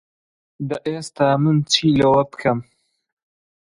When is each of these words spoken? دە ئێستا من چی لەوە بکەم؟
دە 0.69 0.77
ئێستا 0.91 1.29
من 1.43 1.57
چی 1.71 1.85
لەوە 1.99 2.21
بکەم؟ 2.31 2.59